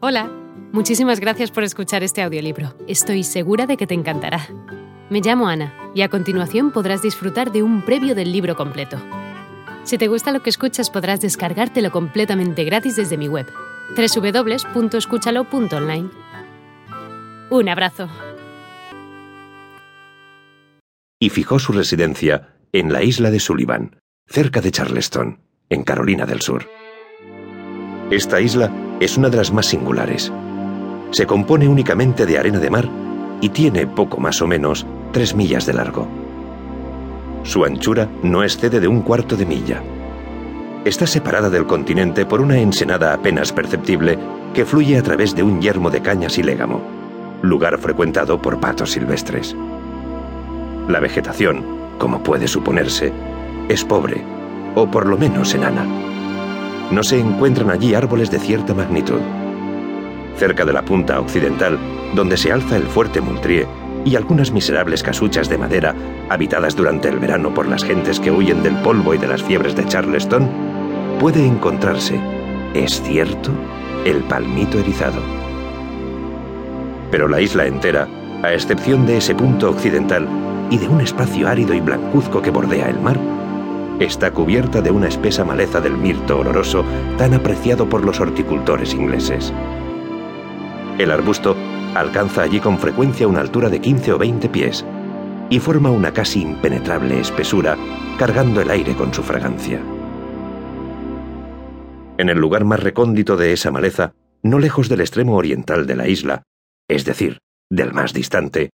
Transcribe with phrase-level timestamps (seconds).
[0.00, 0.30] Hola,
[0.70, 2.72] muchísimas gracias por escuchar este audiolibro.
[2.86, 4.46] Estoy segura de que te encantará.
[5.10, 8.96] Me llamo Ana y a continuación podrás disfrutar de un previo del libro completo.
[9.82, 13.48] Si te gusta lo que escuchas podrás descargártelo completamente gratis desde mi web,
[13.96, 16.10] www.escúchalo.online.
[17.50, 18.08] Un abrazo.
[21.18, 23.96] Y fijó su residencia en la isla de Sullivan,
[24.28, 25.40] cerca de Charleston,
[25.70, 26.68] en Carolina del Sur.
[28.12, 30.32] Esta isla es una de las más singulares.
[31.10, 32.88] Se compone únicamente de arena de mar
[33.40, 36.06] y tiene poco más o menos tres millas de largo.
[37.44, 39.82] Su anchura no excede de un cuarto de milla.
[40.84, 44.18] Está separada del continente por una ensenada apenas perceptible
[44.54, 46.80] que fluye a través de un yermo de cañas y légamo,
[47.42, 49.56] lugar frecuentado por patos silvestres.
[50.88, 51.64] La vegetación,
[51.98, 53.12] como puede suponerse,
[53.68, 54.24] es pobre,
[54.74, 56.07] o por lo menos enana
[56.90, 59.20] no se encuentran allí árboles de cierta magnitud.
[60.36, 61.78] Cerca de la punta occidental,
[62.14, 63.66] donde se alza el fuerte Moultrie
[64.04, 65.94] y algunas miserables casuchas de madera
[66.30, 69.74] habitadas durante el verano por las gentes que huyen del polvo y de las fiebres
[69.74, 70.48] de Charleston,
[71.20, 72.18] puede encontrarse,
[72.74, 73.50] es cierto,
[74.04, 75.20] el palmito erizado.
[77.10, 78.08] Pero la isla entera,
[78.42, 80.26] a excepción de ese punto occidental
[80.70, 83.18] y de un espacio árido y blancuzco que bordea el mar,
[84.00, 86.84] está cubierta de una espesa maleza del mirto oloroso
[87.16, 89.52] tan apreciado por los horticultores ingleses.
[90.98, 91.56] El arbusto
[91.94, 94.84] alcanza allí con frecuencia una altura de 15 o 20 pies
[95.50, 97.76] y forma una casi impenetrable espesura
[98.18, 99.80] cargando el aire con su fragancia.
[102.18, 106.08] En el lugar más recóndito de esa maleza, no lejos del extremo oriental de la
[106.08, 106.42] isla,
[106.88, 107.38] es decir,
[107.70, 108.70] del más distante.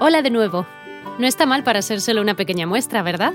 [0.00, 0.66] Hola de nuevo.
[1.18, 3.34] No está mal para ser solo una pequeña muestra, ¿verdad?